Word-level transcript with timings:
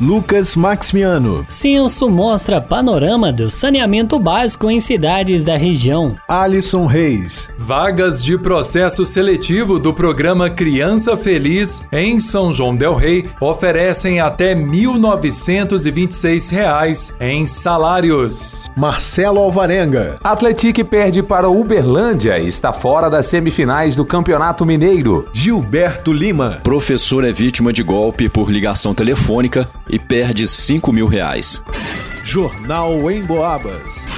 Lucas 0.00 0.56
Maximiano. 0.56 1.44
Censo 1.46 2.08
mostra 2.08 2.58
panorama 2.58 3.30
do 3.30 3.50
saneamento 3.50 4.18
básico 4.18 4.70
em 4.70 4.80
cidades 4.80 5.44
da 5.44 5.58
região. 5.58 6.16
Alisson 6.26 6.86
Reis. 6.86 7.50
Vagas 7.58 8.24
de 8.24 8.38
processo 8.38 9.04
seletivo 9.04 9.78
do 9.78 9.92
programa 9.92 10.48
Criança 10.48 11.18
Feliz 11.18 11.86
em 11.92 12.18
São 12.18 12.50
João 12.50 12.74
del 12.74 12.94
Rei 12.94 13.28
oferecem 13.38 14.20
até 14.20 14.54
1.926 14.54 16.50
reais 16.50 17.14
em 17.20 17.44
salários. 17.44 18.70
Marcelo 18.74 19.38
Alvarenga. 19.38 20.18
Atletique 20.24 20.82
perde 20.82 21.22
para 21.22 21.50
Uberlândia 21.50 22.38
e 22.38 22.48
está 22.48 22.72
fora 22.72 23.10
das 23.10 23.26
semifinais 23.26 23.96
do 23.96 24.06
Campeonato 24.06 24.64
Mineiro. 24.64 25.28
Gilberto 25.30 26.10
Lima. 26.10 26.60
Professor 26.62 27.22
é 27.22 27.32
vítima 27.32 27.70
de 27.70 27.82
golpe 27.82 28.30
por 28.30 28.50
ligação 28.50 28.94
telefônica 28.94 29.68
e 29.90 29.98
perde 29.98 30.46
5 30.46 30.92
mil 30.92 31.06
reais. 31.06 31.62
Jornal 32.22 33.10
em 33.10 33.22
Boabas. 33.22 34.09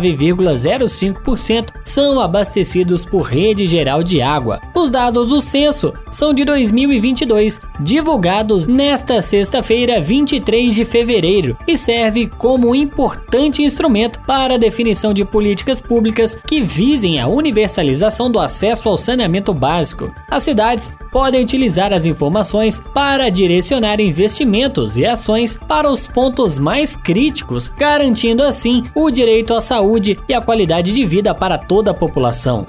99,05% 0.00 1.72
são 1.84 2.20
abastecidos 2.20 3.04
por 3.04 3.22
rede 3.22 3.66
geral 3.66 4.02
de 4.02 4.20
água. 4.20 4.60
Os 4.74 4.90
dados 4.90 5.28
do 5.28 5.40
censo 5.40 5.92
são 6.10 6.32
de 6.32 6.44
2022, 6.44 7.60
divulgados 7.80 8.66
nesta 8.66 9.20
sexta-feira, 9.20 10.00
23 10.00 10.74
de 10.74 10.84
fevereiro, 10.84 11.56
e 11.66 11.76
serve 11.76 12.26
como 12.38 12.74
importante 12.74 13.62
instrumento 13.62 14.20
para 14.26 14.54
a 14.54 14.58
definição 14.58 15.12
de 15.12 15.24
políticas 15.24 15.80
públicas 15.80 16.36
que 16.46 16.60
visem 16.60 17.20
a 17.20 17.26
universalização 17.26 18.30
do 18.30 18.38
acesso 18.38 18.88
ao 18.88 18.96
saneamento 18.96 19.52
básico. 19.52 20.12
As 20.30 20.42
cidades 20.42 20.90
podem 21.14 21.44
utilizar 21.44 21.92
as 21.92 22.06
informações 22.06 22.82
para 22.92 23.28
direcionar 23.28 24.00
investimentos 24.00 24.96
e 24.96 25.06
ações 25.06 25.56
para 25.56 25.88
os 25.88 26.08
pontos 26.08 26.58
mais 26.58 26.96
críticos, 26.96 27.72
garantindo 27.78 28.42
assim 28.42 28.82
o 28.96 29.08
direito 29.10 29.54
à 29.54 29.60
saúde 29.60 29.83
e 30.28 30.34
a 30.34 30.40
qualidade 30.40 30.92
de 30.92 31.04
vida 31.04 31.34
para 31.34 31.58
toda 31.58 31.90
a 31.90 31.94
população. 31.94 32.66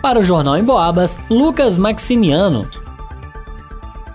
Para 0.00 0.18
o 0.18 0.24
Jornal 0.24 0.56
em 0.56 0.64
Boabas, 0.64 1.18
Lucas 1.28 1.76
Maximiano. 1.76 2.68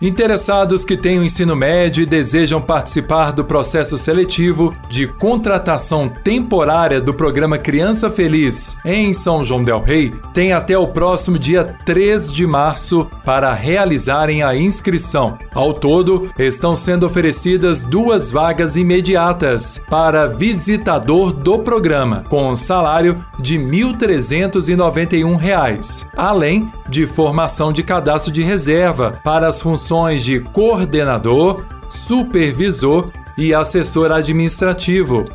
Interessados 0.02 0.84
que 0.84 0.98
têm 0.98 1.20
o 1.20 1.24
ensino 1.24 1.56
médio 1.56 2.02
e 2.02 2.08
desejam 2.08 2.60
participar 2.60 3.32
do 3.32 3.46
processo 3.46 4.00
seletivo 4.00 4.76
de 4.90 5.06
contratação 5.06 6.10
temporária 6.10 7.00
do 7.00 7.14
programa 7.14 7.60
Criança 7.60 8.10
Feliz 8.10 8.76
em 8.84 9.14
São 9.14 9.46
João 9.46 9.64
Del 9.64 9.80
Rei 9.80 10.12
têm 10.34 10.54
até 10.54 10.76
o 10.76 10.88
próximo 10.88 11.38
dia 11.38 11.76
3 11.86 12.34
de 12.34 12.48
março 12.48 13.06
para 13.24 13.54
realizarem 13.54 14.42
a 14.42 14.56
inscrição. 14.56 15.38
Ao 15.54 15.72
todo, 15.72 16.32
estão 16.40 16.76
sendo 16.76 17.06
oferecidas 17.06 17.84
duas 17.84 18.32
vagas 18.32 18.76
imediatas 18.76 19.80
para 19.88 20.26
visitador 20.26 21.32
do 21.32 21.60
programa, 21.60 22.24
com 22.28 22.56
salário 22.56 23.24
de 23.38 23.56
R$ 23.56 23.66
1.391, 23.66 26.08
além 26.18 26.74
de 26.90 27.06
formação 27.06 27.72
de 27.72 27.84
cadastro 27.84 28.32
de 28.32 28.42
reserva 28.42 29.20
para 29.24 29.48
as 29.48 29.62
funções 29.62 29.91
funções 29.92 30.24
de 30.24 30.40
coordenador, 30.40 31.66
supervisor 31.90 33.12
e 33.38 33.54
assessor 33.54 34.10
administrativo. 34.10 35.26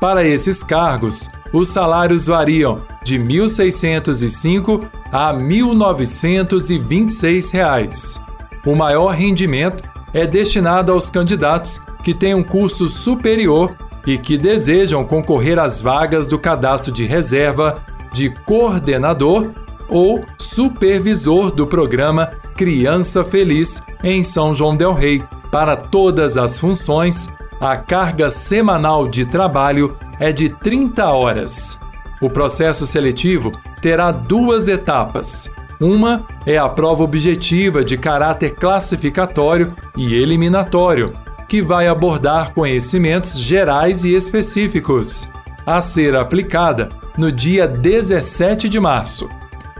Para 0.00 0.24
esses 0.24 0.62
cargos, 0.62 1.28
os 1.52 1.70
salários 1.70 2.28
variam 2.28 2.82
de 3.02 3.18
R$ 3.18 3.24
1.605 3.24 4.88
a 5.10 5.34
1.926 5.34 7.52
reais. 7.52 8.20
O 8.64 8.76
maior 8.76 9.08
rendimento 9.08 9.82
é 10.12 10.24
destinado 10.24 10.92
aos 10.92 11.10
candidatos 11.10 11.80
que 12.04 12.14
têm 12.14 12.36
um 12.36 12.44
curso 12.44 12.88
superior 12.88 13.76
e 14.06 14.16
que 14.16 14.38
desejam 14.38 15.04
concorrer 15.04 15.58
às 15.58 15.82
vagas 15.82 16.28
do 16.28 16.38
cadastro 16.38 16.92
de 16.92 17.04
reserva 17.04 17.82
de 18.12 18.30
coordenador 18.30 19.50
ou 19.88 20.24
supervisor 20.38 21.50
do 21.50 21.66
programa 21.66 22.30
Criança 22.56 23.24
Feliz 23.24 23.82
em 24.02 24.22
São 24.22 24.54
João 24.54 24.76
Del 24.76 24.92
Rei. 24.92 25.22
Para 25.50 25.76
todas 25.76 26.36
as 26.36 26.58
funções, 26.58 27.28
a 27.60 27.76
carga 27.76 28.28
semanal 28.28 29.08
de 29.08 29.24
trabalho 29.24 29.96
é 30.18 30.32
de 30.32 30.48
30 30.48 31.06
horas. 31.06 31.78
O 32.20 32.30
processo 32.30 32.86
seletivo 32.86 33.52
terá 33.80 34.10
duas 34.10 34.68
etapas. 34.68 35.50
Uma 35.80 36.26
é 36.46 36.56
a 36.56 36.68
prova 36.68 37.02
objetiva 37.02 37.84
de 37.84 37.96
caráter 37.96 38.54
classificatório 38.54 39.74
e 39.96 40.14
eliminatório, 40.14 41.12
que 41.48 41.60
vai 41.60 41.86
abordar 41.86 42.52
conhecimentos 42.54 43.38
gerais 43.38 44.04
e 44.04 44.14
específicos, 44.14 45.28
a 45.66 45.80
ser 45.80 46.16
aplicada 46.16 46.90
no 47.16 47.30
dia 47.30 47.66
17 47.66 48.68
de 48.68 48.80
março. 48.80 49.28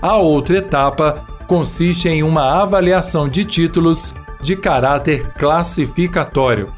A 0.04 0.18
outra 0.18 0.58
etapa 0.58 1.24
consiste 1.46 2.10
em 2.10 2.22
uma 2.22 2.60
avaliação 2.60 3.26
de 3.26 3.42
títulos 3.42 4.14
de 4.42 4.54
caráter 4.54 5.32
classificatório. 5.32 6.70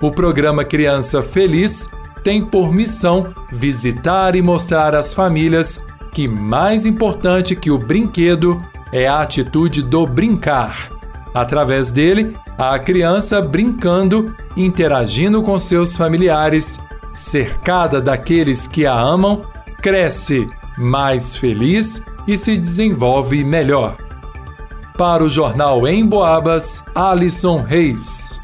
O 0.00 0.10
programa 0.10 0.64
Criança 0.64 1.22
Feliz 1.22 1.90
tem 2.24 2.44
por 2.44 2.72
missão 2.72 3.28
visitar 3.52 4.34
e 4.34 4.42
mostrar 4.42 4.94
às 4.94 5.12
famílias 5.12 5.78
que 6.12 6.26
mais 6.26 6.86
importante 6.86 7.54
que 7.54 7.70
o 7.70 7.78
brinquedo 7.78 8.60
é 8.90 9.06
a 9.06 9.20
atitude 9.20 9.82
do 9.82 10.06
brincar. 10.06 10.90
Através 11.34 11.92
dele, 11.92 12.34
a 12.56 12.78
criança 12.78 13.42
brincando, 13.42 14.34
interagindo 14.56 15.42
com 15.42 15.58
seus 15.58 15.94
familiares, 15.96 16.80
cercada 17.14 18.00
daqueles 18.00 18.66
que 18.66 18.86
a 18.86 18.98
amam, 18.98 19.42
cresce 19.82 20.48
mais 20.76 21.36
feliz 21.36 22.02
e 22.26 22.36
se 22.36 22.56
desenvolve 22.56 23.42
melhor. 23.44 23.96
Para 24.96 25.22
o 25.22 25.28
jornal 25.28 25.86
Em 25.86 26.04
Boabas, 26.06 26.84
Alisson 26.94 27.62
Reis 27.62 28.40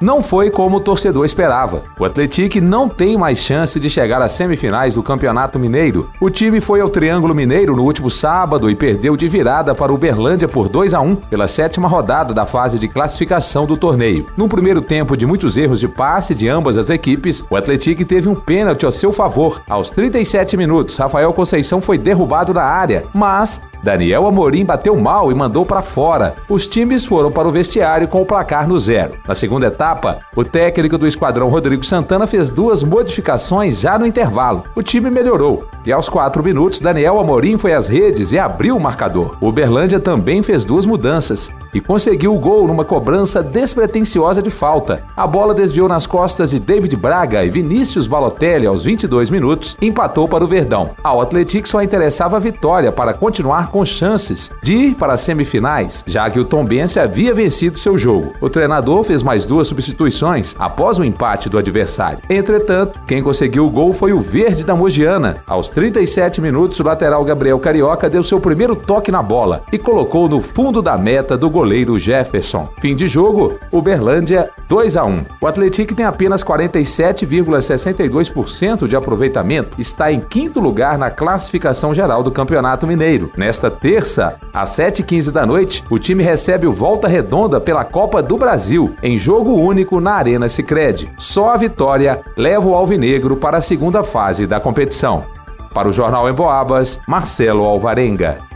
não 0.00 0.22
foi 0.22 0.50
como 0.50 0.78
o 0.78 0.80
torcedor 0.80 1.24
esperava. 1.24 1.82
O 1.98 2.04
Atlético 2.04 2.60
não 2.60 2.88
tem 2.88 3.16
mais 3.16 3.38
chance 3.38 3.78
de 3.78 3.90
chegar 3.90 4.22
às 4.22 4.32
semifinais 4.32 4.94
do 4.94 5.02
Campeonato 5.02 5.58
Mineiro. 5.58 6.10
O 6.20 6.30
time 6.30 6.60
foi 6.60 6.80
ao 6.80 6.88
Triângulo 6.88 7.34
Mineiro 7.34 7.76
no 7.76 7.82
último 7.82 8.10
sábado 8.10 8.70
e 8.70 8.74
perdeu 8.74 9.16
de 9.16 9.28
virada 9.28 9.74
para 9.74 9.92
o 9.92 9.94
Uberlândia 9.94 10.48
por 10.48 10.68
2 10.68 10.94
a 10.94 11.00
1 11.00 11.16
pela 11.16 11.46
sétima 11.46 11.86
rodada 11.86 12.32
da 12.32 12.46
fase 12.46 12.78
de 12.78 12.88
classificação 12.88 13.66
do 13.66 13.76
torneio. 13.76 14.26
Num 14.36 14.48
primeiro 14.48 14.80
tempo 14.80 15.16
de 15.16 15.26
muitos 15.26 15.56
erros 15.56 15.80
de 15.80 15.88
passe 15.88 16.34
de 16.34 16.48
ambas 16.48 16.78
as 16.78 16.90
equipes, 16.90 17.44
o 17.50 17.56
Atlético 17.56 18.04
teve 18.04 18.28
um 18.28 18.34
pênalti 18.34 18.86
ao 18.86 18.92
seu 18.92 19.12
favor. 19.12 19.60
Aos 19.68 19.90
37 19.90 20.56
minutos, 20.56 20.96
Rafael 20.96 21.32
Conceição 21.32 21.80
foi 21.80 21.98
derrubado 21.98 22.54
na 22.54 22.62
área, 22.62 23.04
mas 23.12 23.60
Daniel 23.82 24.26
Amorim 24.26 24.64
bateu 24.64 24.96
mal 24.96 25.30
e 25.30 25.34
mandou 25.34 25.64
para 25.64 25.82
fora. 25.82 26.34
Os 26.48 26.66
times 26.66 27.04
foram 27.04 27.30
para 27.30 27.48
o 27.48 27.52
vestiário 27.52 28.08
com 28.08 28.22
o 28.22 28.26
placar 28.26 28.68
no 28.68 28.78
zero. 28.78 29.14
Na 29.26 29.34
segunda 29.34 29.66
etapa, 29.66 30.20
o 30.34 30.44
técnico 30.44 30.98
do 30.98 31.06
esquadrão 31.06 31.48
Rodrigo 31.48 31.84
Santana 31.84 32.26
fez 32.26 32.50
duas 32.50 32.82
modificações 32.82 33.80
já 33.80 33.98
no 33.98 34.06
intervalo. 34.06 34.64
O 34.74 34.82
time 34.82 35.10
melhorou 35.10 35.66
e 35.84 35.92
aos 35.92 36.08
quatro 36.08 36.42
minutos, 36.42 36.80
Daniel 36.80 37.18
Amorim 37.18 37.56
foi 37.56 37.72
às 37.72 37.88
redes 37.88 38.32
e 38.32 38.38
abriu 38.38 38.76
o 38.76 38.80
marcador. 38.80 39.36
O 39.40 39.48
Uberlândia 39.48 39.98
também 39.98 40.42
fez 40.42 40.64
duas 40.64 40.84
mudanças 40.84 41.50
e 41.72 41.80
conseguiu 41.80 42.34
o 42.34 42.38
gol 42.38 42.66
numa 42.66 42.84
cobrança 42.84 43.42
despretensiosa 43.42 44.42
de 44.42 44.50
falta. 44.50 45.04
A 45.16 45.26
bola 45.26 45.54
desviou 45.54 45.88
nas 45.88 46.06
costas 46.06 46.50
de 46.50 46.58
David 46.58 46.96
Braga 46.96 47.44
e 47.44 47.50
Vinícius 47.50 48.06
Balotelli 48.06 48.66
aos 48.66 48.84
22 48.84 49.30
minutos 49.30 49.76
empatou 49.80 50.28
para 50.28 50.44
o 50.44 50.48
Verdão. 50.48 50.90
Ao 51.02 51.20
Atlético 51.20 51.68
só 51.68 51.82
interessava 51.82 52.36
a 52.36 52.40
vitória 52.40 52.90
para 52.90 53.12
continuar 53.12 53.70
com 53.70 53.84
chances 53.84 54.50
de 54.62 54.74
ir 54.74 54.94
para 54.94 55.14
as 55.14 55.20
semifinais, 55.20 56.02
já 56.06 56.28
que 56.30 56.38
o 56.38 56.44
Tombense 56.44 56.98
havia 56.98 57.34
vencido 57.34 57.78
seu 57.78 57.96
jogo. 57.96 58.32
O 58.40 58.48
treinador 58.48 59.04
fez 59.04 59.22
mais 59.22 59.46
duas 59.46 59.68
substituições 59.68 60.54
após 60.58 60.98
o 60.98 61.04
empate 61.04 61.48
do 61.48 61.58
adversário. 61.58 62.18
Entretanto, 62.28 62.98
quem 63.06 63.22
conseguiu 63.22 63.66
o 63.66 63.70
gol 63.70 63.92
foi 63.92 64.12
o 64.12 64.20
Verde 64.20 64.64
da 64.64 64.74
Mogiana. 64.74 65.38
Aos 65.46 65.70
37 65.70 66.40
minutos, 66.40 66.80
o 66.80 66.84
lateral 66.84 67.24
Gabriel 67.24 67.58
Carioca 67.58 68.08
deu 68.08 68.22
seu 68.22 68.40
primeiro 68.40 68.74
toque 68.74 69.10
na 69.12 69.22
bola 69.22 69.62
e 69.72 69.78
colocou 69.78 70.28
no 70.28 70.40
fundo 70.40 70.80
da 70.80 70.96
meta 70.96 71.36
do 71.36 71.50
goleiro 71.60 71.98
Jefferson. 71.98 72.70
Fim 72.80 72.96
de 72.96 73.06
jogo, 73.06 73.58
Uberlândia 73.70 74.48
2 74.66 74.96
a 74.96 75.04
1. 75.04 75.26
O 75.42 75.46
Atlético 75.46 75.94
tem 75.94 76.06
apenas 76.06 76.42
47,62% 76.42 78.88
de 78.88 78.96
aproveitamento, 78.96 79.78
está 79.78 80.10
em 80.10 80.20
quinto 80.20 80.58
lugar 80.58 80.96
na 80.96 81.10
classificação 81.10 81.92
geral 81.92 82.22
do 82.22 82.30
Campeonato 82.30 82.86
Mineiro. 82.86 83.30
Nesta 83.36 83.70
terça, 83.70 84.38
às 84.54 84.70
7h15 84.70 85.30
da 85.30 85.44
noite, 85.44 85.84
o 85.90 85.98
time 85.98 86.24
recebe 86.24 86.66
o 86.66 86.72
Volta 86.72 87.06
Redonda 87.06 87.60
pela 87.60 87.84
Copa 87.84 88.22
do 88.22 88.38
Brasil, 88.38 88.96
em 89.02 89.18
jogo 89.18 89.54
único 89.54 90.00
na 90.00 90.12
Arena 90.12 90.48
Sicredi. 90.48 91.12
Só 91.18 91.50
a 91.50 91.58
vitória 91.58 92.22
leva 92.38 92.66
o 92.66 92.74
Alvinegro 92.74 93.36
para 93.36 93.58
a 93.58 93.60
segunda 93.60 94.02
fase 94.02 94.46
da 94.46 94.58
competição. 94.58 95.26
Para 95.74 95.88
o 95.88 95.92
Jornal 95.92 96.26
em 96.26 96.32
Boabas, 96.32 96.98
Marcelo 97.06 97.64
Alvarenga. 97.64 98.48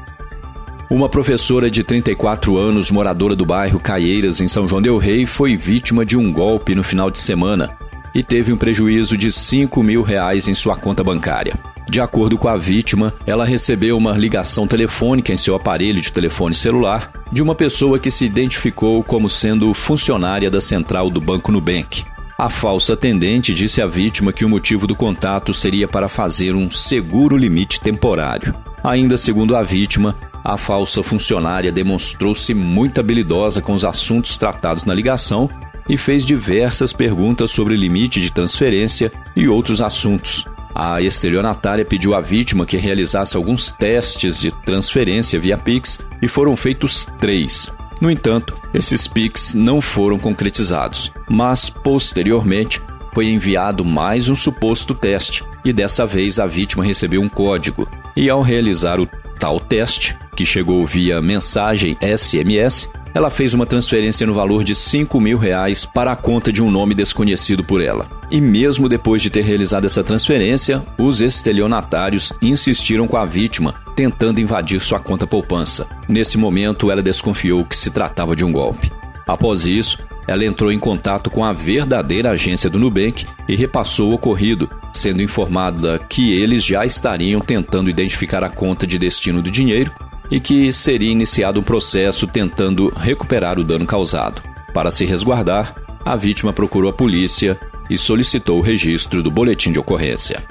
Uma 0.90 1.08
professora 1.08 1.70
de 1.70 1.82
34 1.82 2.58
anos, 2.58 2.90
moradora 2.90 3.34
do 3.34 3.44
bairro 3.44 3.80
Caieiras, 3.80 4.40
em 4.40 4.46
São 4.46 4.68
João 4.68 4.82
Del 4.82 4.98
Rei, 4.98 5.24
foi 5.24 5.56
vítima 5.56 6.04
de 6.04 6.16
um 6.16 6.30
golpe 6.30 6.74
no 6.74 6.84
final 6.84 7.10
de 7.10 7.18
semana 7.18 7.76
e 8.14 8.22
teve 8.22 8.52
um 8.52 8.56
prejuízo 8.56 9.16
de 9.16 9.32
5 9.32 9.82
mil 9.82 10.02
reais 10.02 10.46
em 10.46 10.54
sua 10.54 10.76
conta 10.76 11.02
bancária. 11.02 11.58
De 11.88 12.00
acordo 12.00 12.38
com 12.38 12.48
a 12.48 12.56
vítima, 12.56 13.12
ela 13.26 13.44
recebeu 13.44 13.96
uma 13.96 14.12
ligação 14.12 14.66
telefônica 14.66 15.32
em 15.32 15.36
seu 15.36 15.54
aparelho 15.54 16.00
de 16.00 16.12
telefone 16.12 16.54
celular 16.54 17.10
de 17.32 17.42
uma 17.42 17.54
pessoa 17.54 17.98
que 17.98 18.10
se 18.10 18.24
identificou 18.24 19.02
como 19.02 19.28
sendo 19.28 19.72
funcionária 19.74 20.50
da 20.50 20.60
central 20.60 21.10
do 21.10 21.20
Banco 21.20 21.50
Nubank. 21.50 22.04
A 22.36 22.50
falsa 22.50 22.94
atendente 22.94 23.54
disse 23.54 23.80
à 23.80 23.86
vítima 23.86 24.32
que 24.32 24.44
o 24.44 24.48
motivo 24.48 24.86
do 24.86 24.94
contato 24.94 25.54
seria 25.54 25.88
para 25.88 26.08
fazer 26.08 26.54
um 26.54 26.70
seguro 26.70 27.36
limite 27.36 27.80
temporário. 27.80 28.54
Ainda 28.82 29.16
segundo 29.16 29.56
a 29.56 29.62
vítima, 29.62 30.16
a 30.44 30.58
falsa 30.58 31.02
funcionária 31.02 31.72
demonstrou-se 31.72 32.52
muito 32.52 33.00
habilidosa 33.00 33.62
com 33.62 33.72
os 33.72 33.84
assuntos 33.84 34.36
tratados 34.36 34.84
na 34.84 34.92
ligação 34.92 35.48
e 35.88 35.96
fez 35.96 36.26
diversas 36.26 36.92
perguntas 36.92 37.50
sobre 37.50 37.74
limite 37.74 38.20
de 38.20 38.30
transferência 38.30 39.10
e 39.34 39.48
outros 39.48 39.80
assuntos. 39.80 40.46
A 40.74 41.00
estelionatária 41.00 41.84
pediu 41.84 42.14
à 42.14 42.20
vítima 42.20 42.66
que 42.66 42.76
realizasse 42.76 43.36
alguns 43.36 43.72
testes 43.72 44.38
de 44.38 44.50
transferência 44.50 45.38
via 45.40 45.56
Pix 45.56 45.98
e 46.20 46.28
foram 46.28 46.56
feitos 46.56 47.08
três. 47.20 47.68
No 48.00 48.10
entanto, 48.10 48.54
esses 48.74 49.06
Pix 49.06 49.54
não 49.54 49.80
foram 49.80 50.18
concretizados, 50.18 51.12
mas 51.28 51.70
posteriormente 51.70 52.82
foi 53.14 53.28
enviado 53.28 53.84
mais 53.84 54.28
um 54.28 54.34
suposto 54.34 54.94
teste 54.94 55.44
e 55.64 55.72
dessa 55.72 56.04
vez 56.04 56.40
a 56.40 56.46
vítima 56.46 56.84
recebeu 56.84 57.22
um 57.22 57.28
código. 57.28 57.88
E 58.16 58.28
ao 58.28 58.42
realizar 58.42 59.00
o 59.00 59.08
tal 59.38 59.60
teste, 59.60 60.16
que 60.34 60.44
chegou 60.44 60.84
via 60.84 61.22
mensagem 61.22 61.96
SMS, 62.00 62.88
ela 63.14 63.30
fez 63.30 63.54
uma 63.54 63.64
transferência 63.64 64.26
no 64.26 64.34
valor 64.34 64.64
de 64.64 64.74
5 64.74 65.20
mil 65.20 65.38
reais 65.38 65.86
para 65.86 66.10
a 66.10 66.16
conta 66.16 66.52
de 66.52 66.60
um 66.62 66.70
nome 66.70 66.94
desconhecido 66.94 67.62
por 67.62 67.80
ela. 67.80 68.08
E 68.30 68.40
mesmo 68.40 68.88
depois 68.88 69.22
de 69.22 69.30
ter 69.30 69.44
realizado 69.44 69.84
essa 69.84 70.02
transferência, 70.02 70.82
os 70.98 71.20
estelionatários 71.20 72.32
insistiram 72.42 73.06
com 73.06 73.16
a 73.16 73.24
vítima, 73.24 73.74
tentando 73.94 74.40
invadir 74.40 74.80
sua 74.80 74.98
conta 74.98 75.26
poupança. 75.26 75.86
Nesse 76.08 76.36
momento, 76.36 76.90
ela 76.90 77.00
desconfiou 77.00 77.64
que 77.64 77.76
se 77.76 77.90
tratava 77.90 78.34
de 78.34 78.44
um 78.44 78.50
golpe. 78.50 78.90
Após 79.26 79.64
isso, 79.64 79.98
ela 80.26 80.44
entrou 80.44 80.72
em 80.72 80.78
contato 80.78 81.30
com 81.30 81.44
a 81.44 81.52
verdadeira 81.52 82.30
agência 82.30 82.68
do 82.68 82.78
Nubank 82.78 83.26
e 83.48 83.54
repassou 83.54 84.10
o 84.10 84.14
ocorrido, 84.14 84.68
sendo 84.92 85.22
informada 85.22 85.98
que 86.08 86.32
eles 86.32 86.64
já 86.64 86.84
estariam 86.84 87.40
tentando 87.40 87.90
identificar 87.90 88.42
a 88.42 88.48
conta 88.48 88.86
de 88.86 88.98
destino 88.98 89.42
do 89.42 89.50
dinheiro 89.50 89.92
e 90.30 90.40
que 90.40 90.72
seria 90.72 91.10
iniciado 91.10 91.60
um 91.60 91.62
processo 91.62 92.26
tentando 92.26 92.88
recuperar 92.96 93.58
o 93.58 93.64
dano 93.64 93.86
causado. 93.86 94.42
Para 94.72 94.90
se 94.90 95.04
resguardar, 95.04 95.74
a 96.04 96.16
vítima 96.16 96.52
procurou 96.52 96.90
a 96.90 96.94
polícia 96.94 97.58
e 97.88 97.96
solicitou 97.96 98.58
o 98.58 98.62
registro 98.62 99.22
do 99.22 99.30
boletim 99.30 99.70
de 99.70 99.78
ocorrência. 99.78 100.42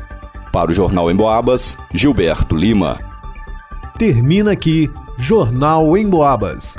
Para 0.52 0.72
o 0.72 0.74
Jornal 0.74 1.10
em 1.10 1.16
Boabas, 1.16 1.78
Gilberto 1.94 2.56
Lima. 2.56 3.00
Termina 3.98 4.52
aqui 4.52 4.90
Jornal 5.18 5.98
em 5.98 6.08
Boabas. 6.08 6.76